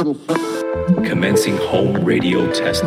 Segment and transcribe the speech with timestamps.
[0.00, 2.82] Commencing home radio test.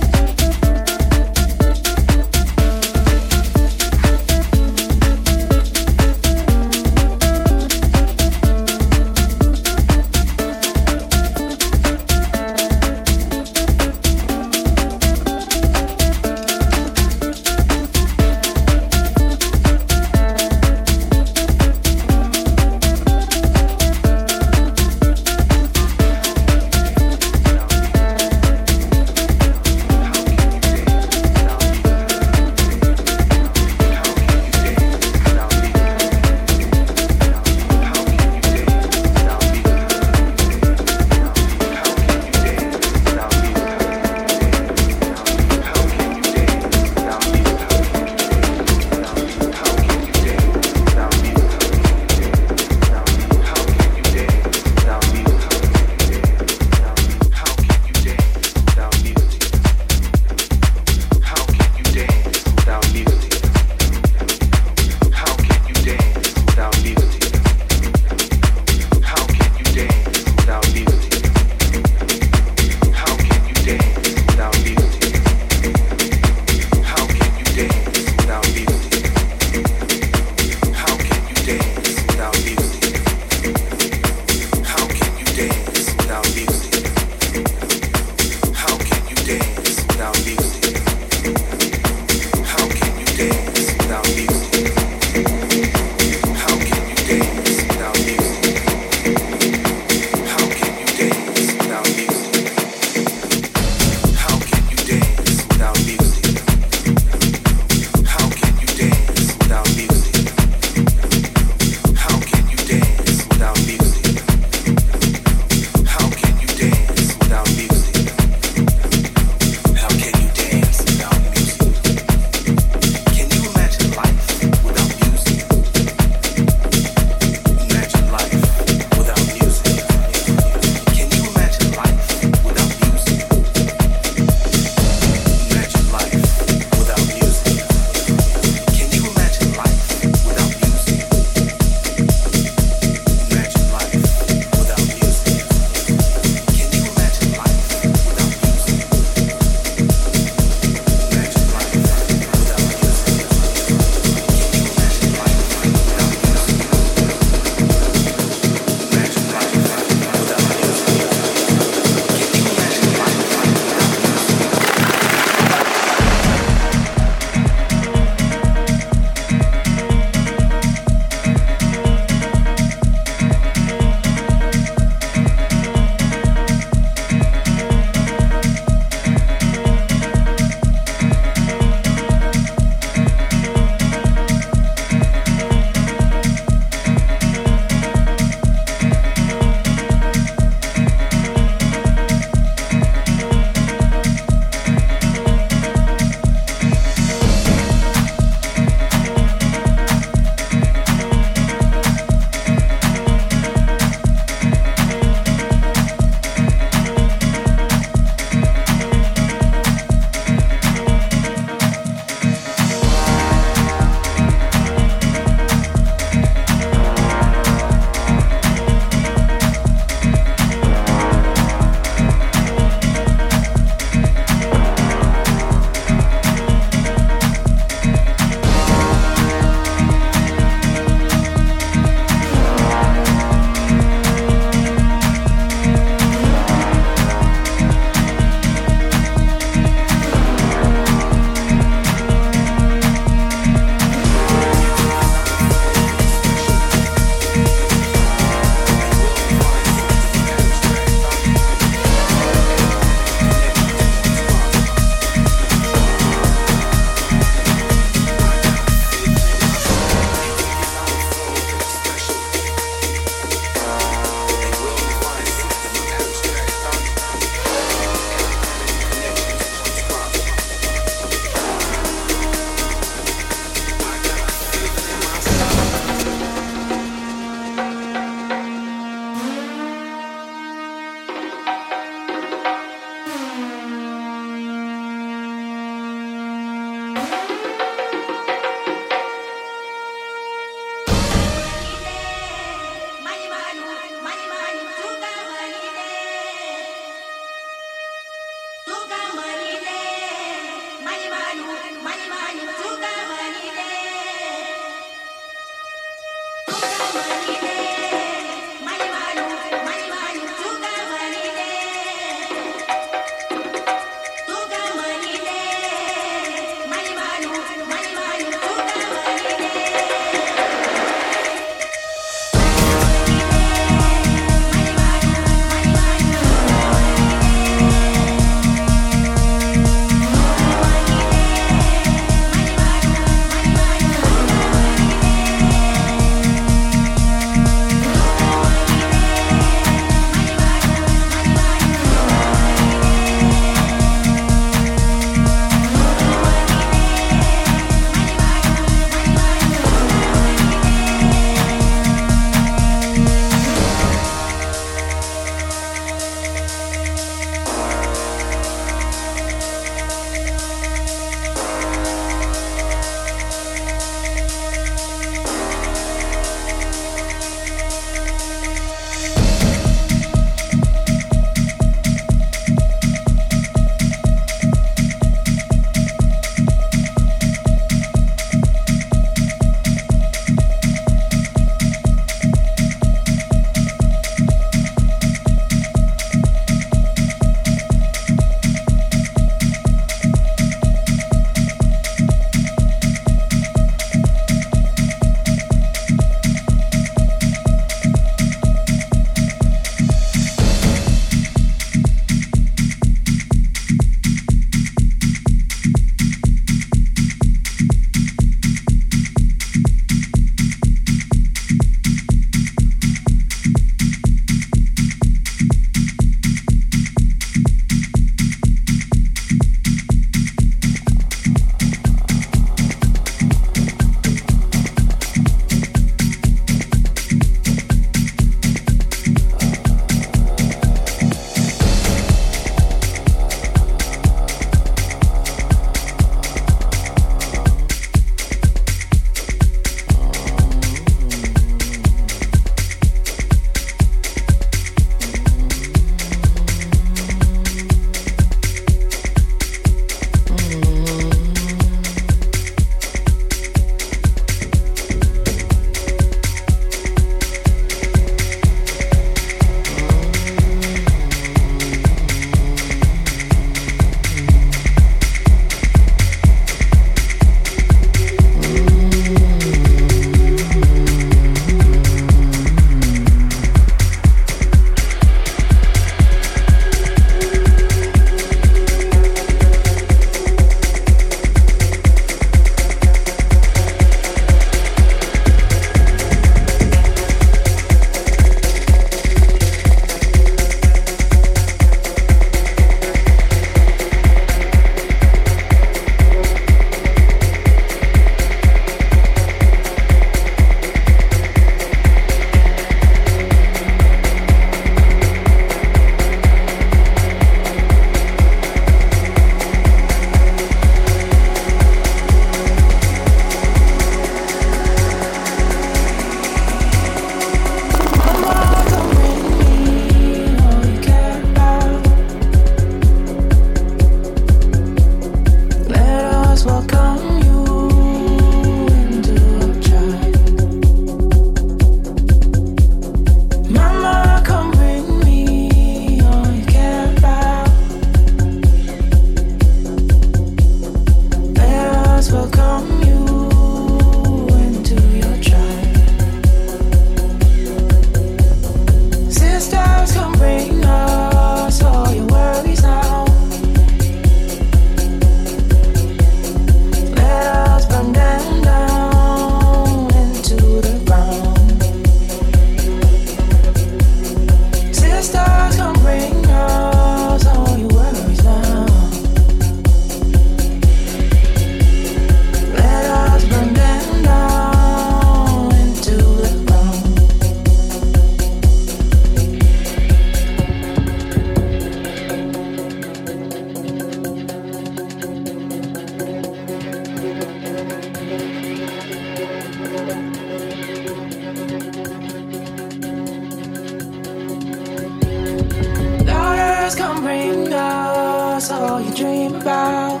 [599.02, 600.00] Dream about.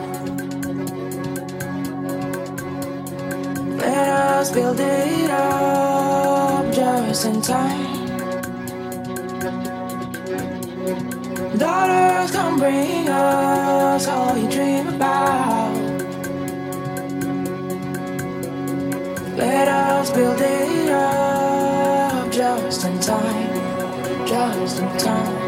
[3.82, 8.08] Let us build it up just in time.
[11.58, 15.74] Daughters, come bring us all you dream about.
[19.36, 25.41] Let us build it up just in time, just in time.